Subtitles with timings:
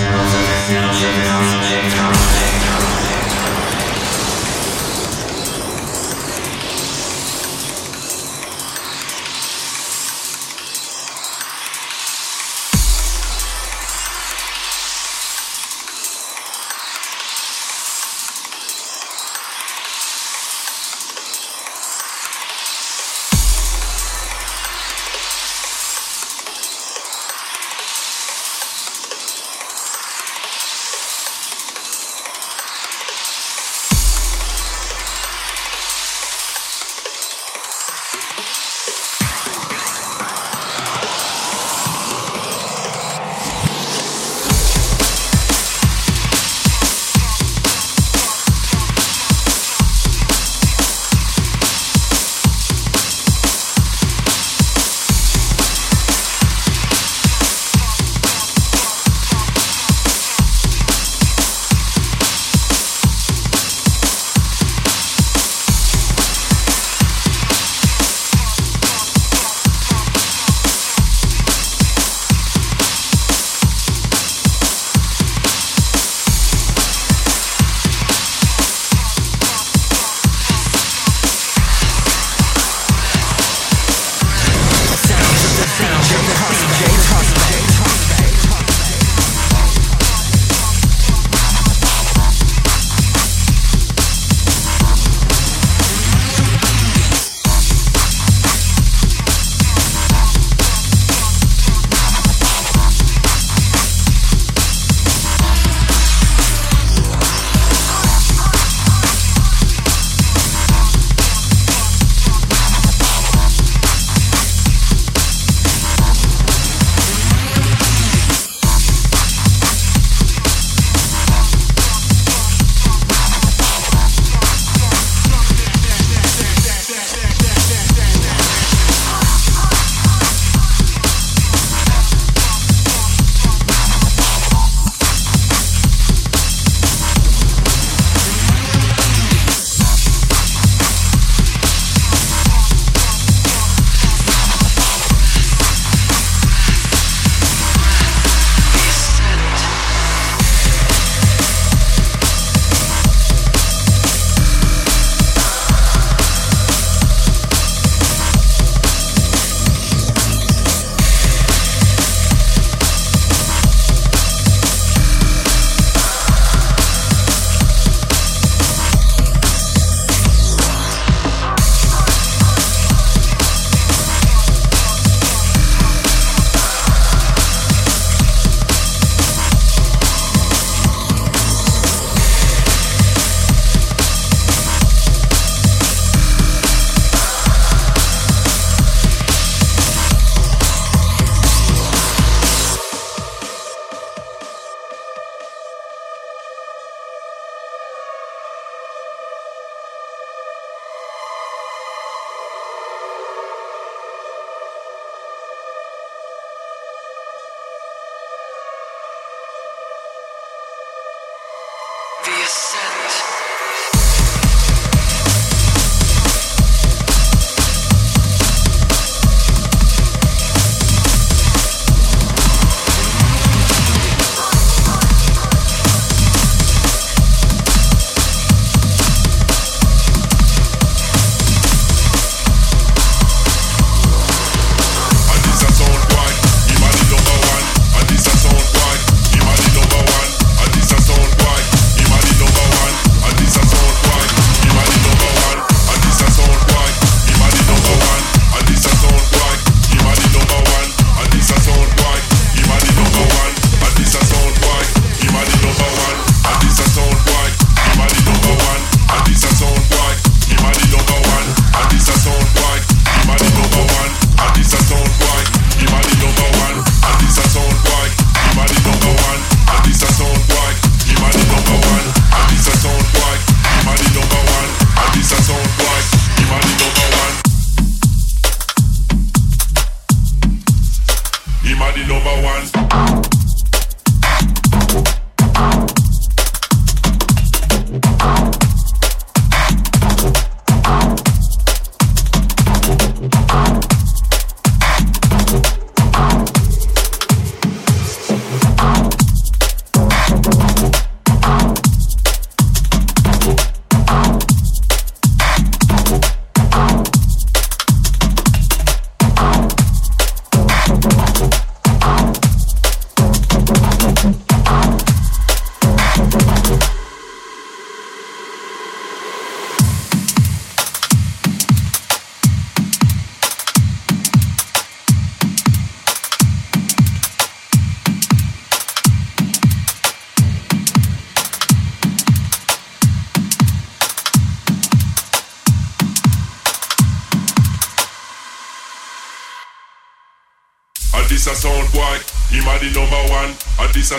[0.00, 0.32] Nos
[0.68, 2.49] vemos en el.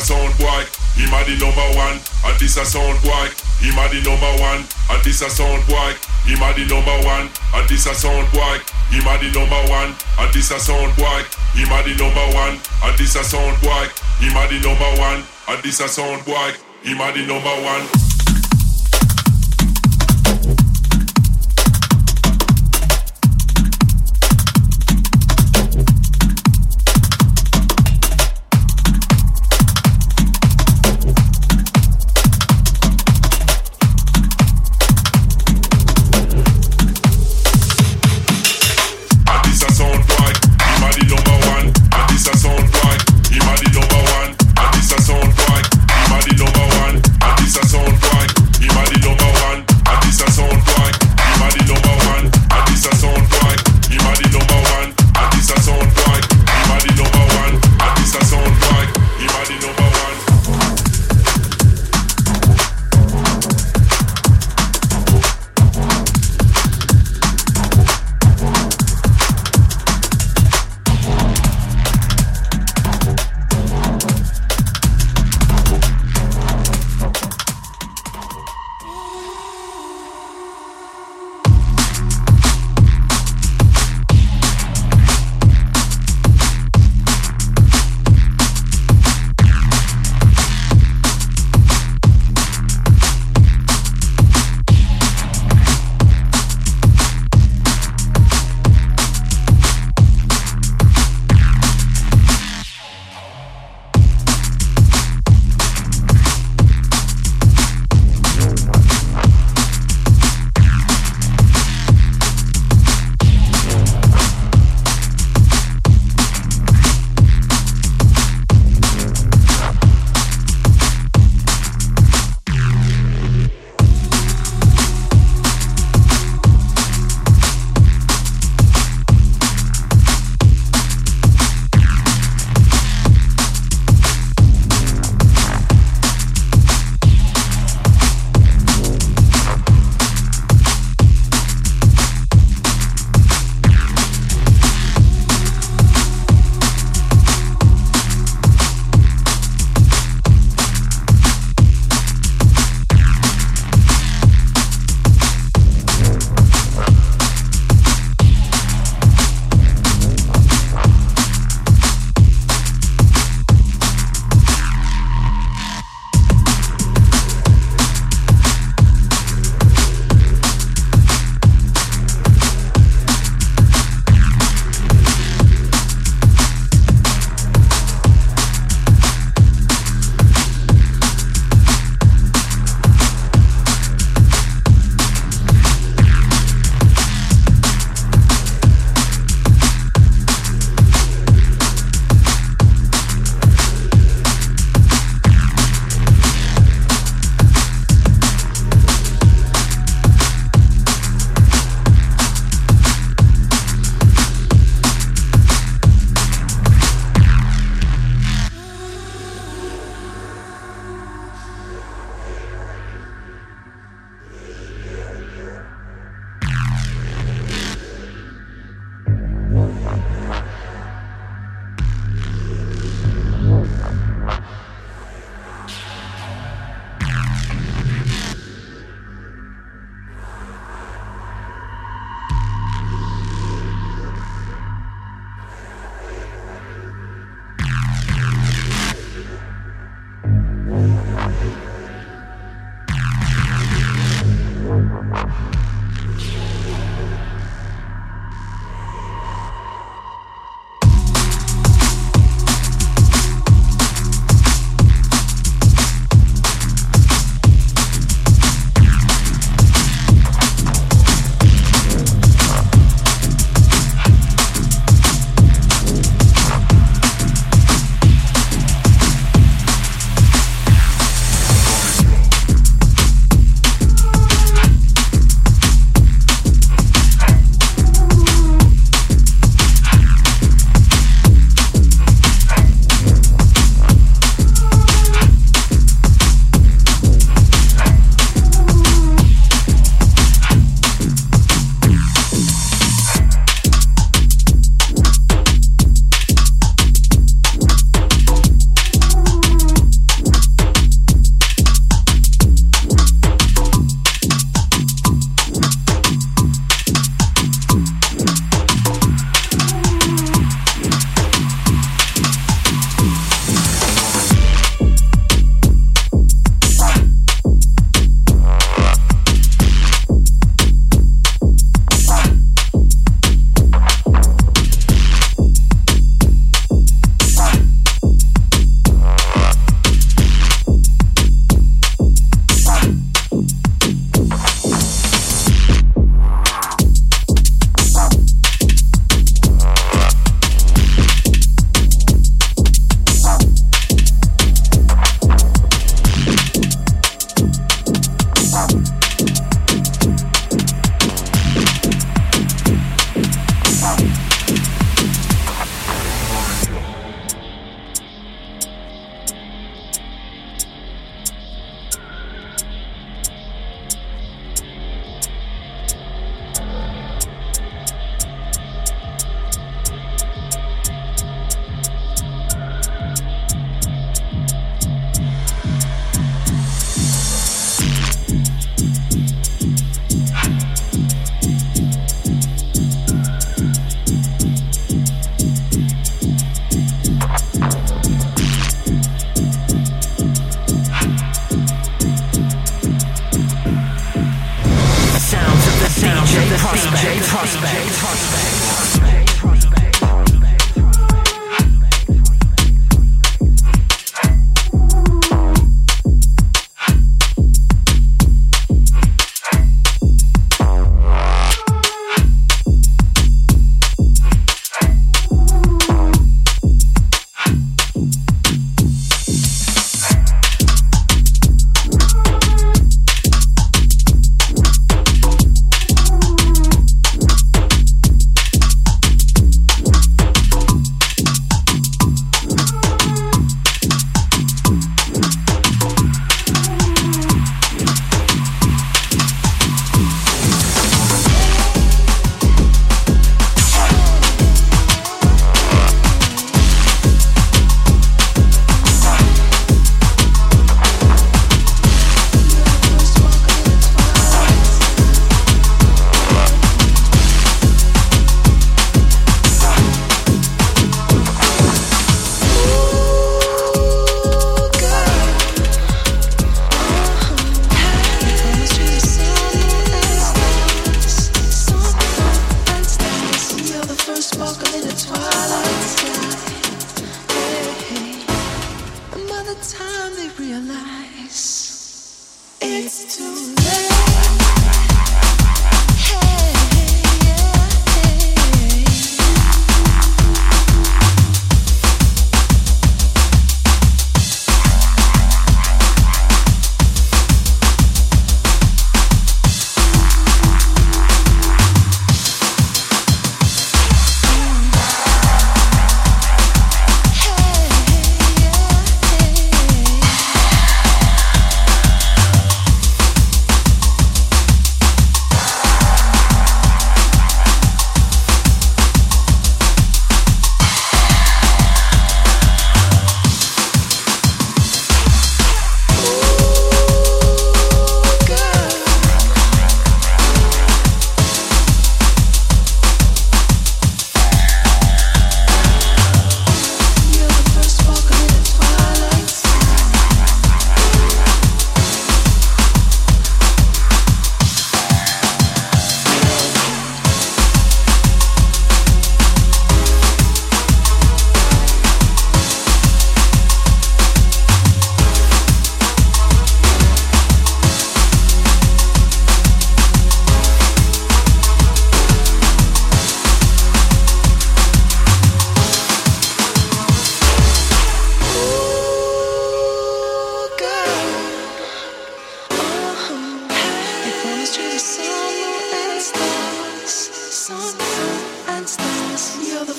[0.01, 0.65] A sound boy.
[0.97, 1.05] The
[1.37, 2.01] number one.
[2.25, 3.29] And this a sound boy.
[3.61, 4.65] Him a the number one.
[4.89, 5.93] And this a sound boy.
[6.25, 6.33] The
[6.65, 7.29] number one.
[7.53, 8.57] And this a sound boy.
[8.89, 8.97] The
[9.29, 9.93] number one.
[10.17, 11.21] And this a sound boy.
[11.53, 12.57] The number one.
[12.83, 13.87] And this a sound boy.
[14.19, 15.23] The number one.
[15.47, 16.51] And this a sound boy.
[16.83, 18.10] The number one.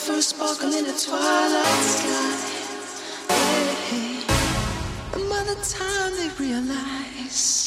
[0.06, 2.34] first sparkle in the twilight sky.
[3.86, 4.24] Hey,
[5.30, 7.61] by the time they realize.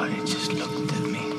[0.00, 1.37] Everybody just looked at me.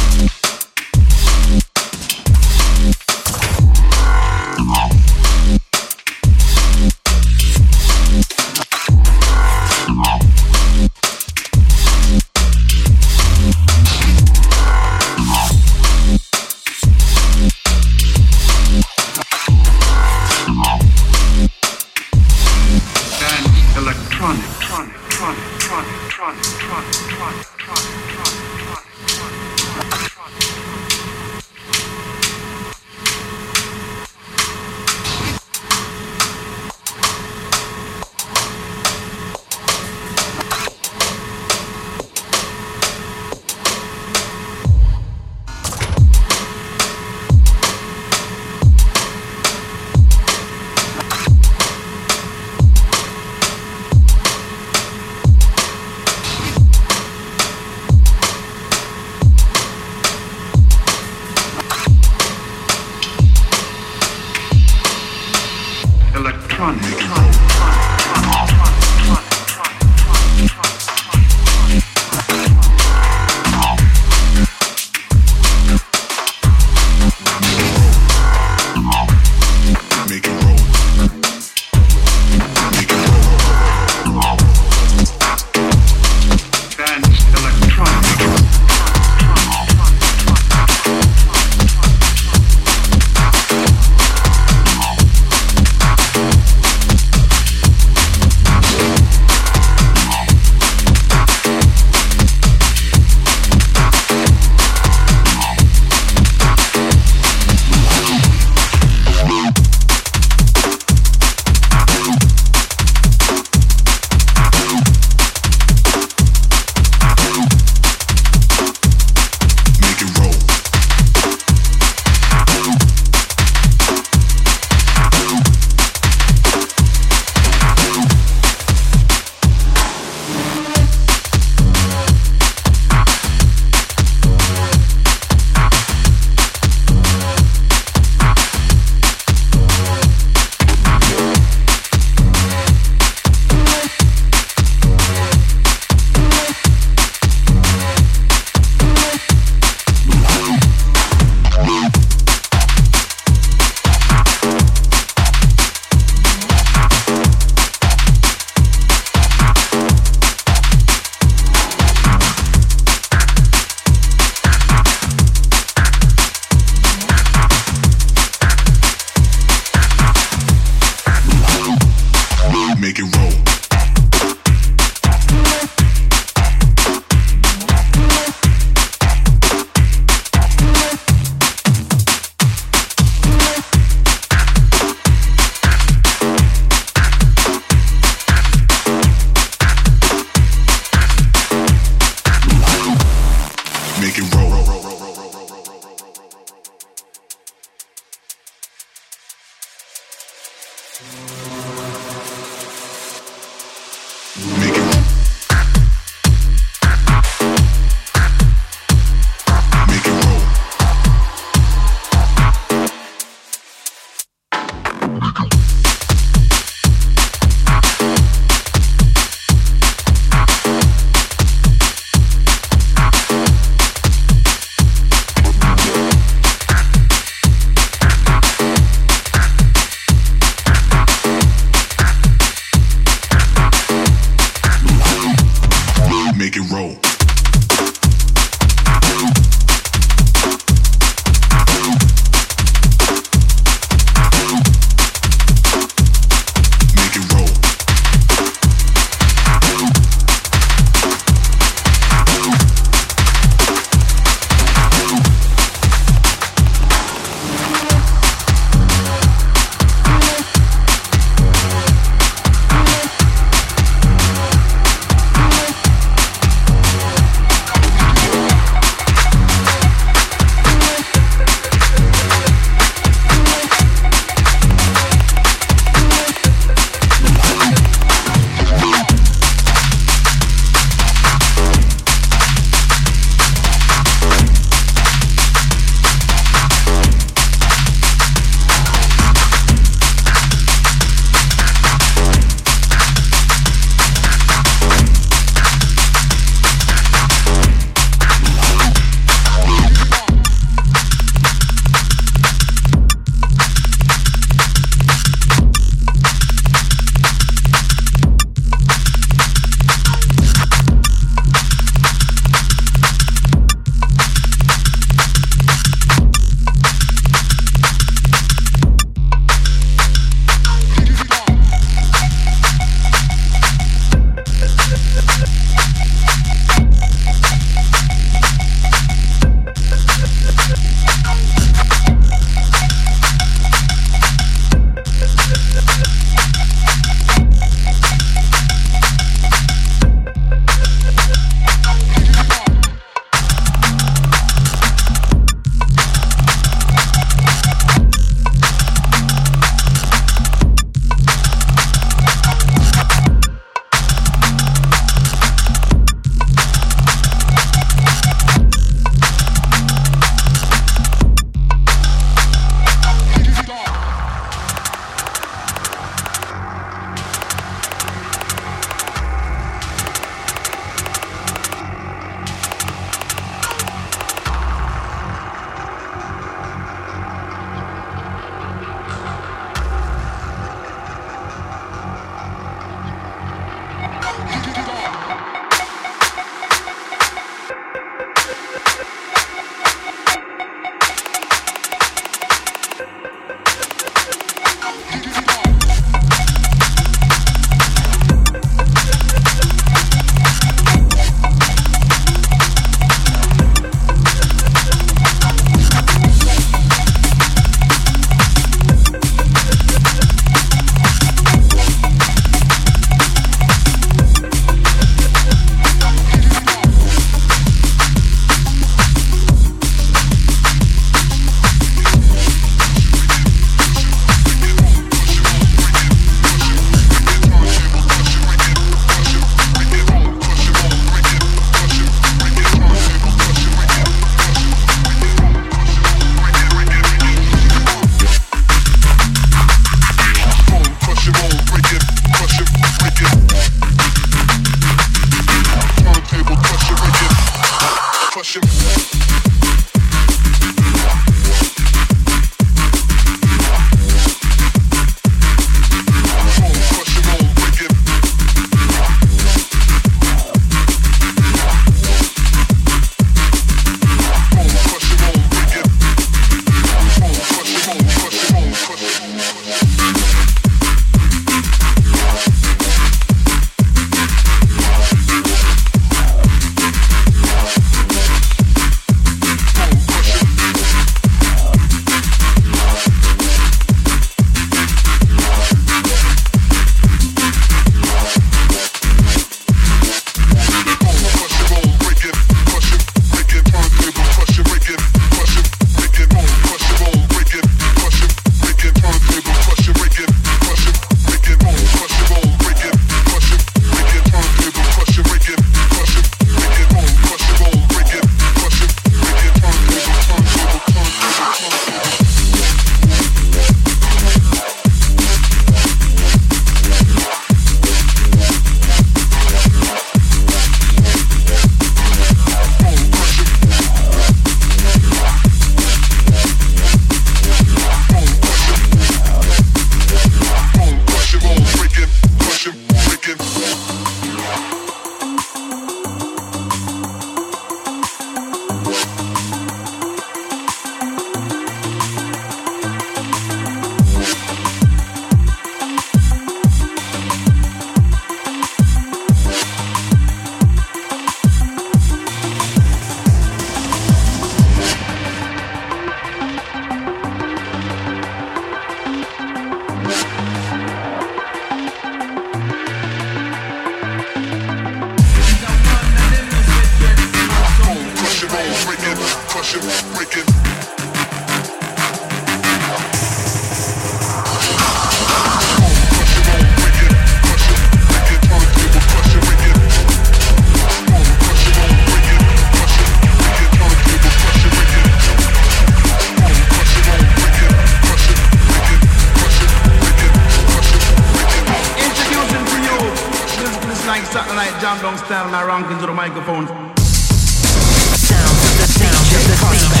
[595.33, 596.67] I rank into the microphone.
[596.67, 600.00] Sounds of the sounds of the DJ